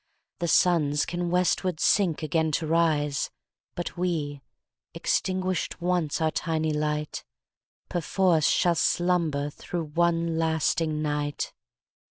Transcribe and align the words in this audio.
The 0.39 0.47
Suns 0.47 1.05
can 1.05 1.29
westward 1.29 1.79
sink 1.79 2.23
again 2.23 2.51
to 2.53 2.65
rise 2.65 3.29
But 3.75 3.97
we, 3.99 4.41
extinguished 4.95 5.79
once 5.79 6.19
our 6.19 6.31
tiny 6.31 6.73
light, 6.73 7.23
5 7.85 7.89
Perforce 7.89 8.47
shall 8.47 8.73
slumber 8.73 9.51
through 9.51 9.91
one 9.93 10.39
lasting 10.39 11.03
night! 11.03 11.53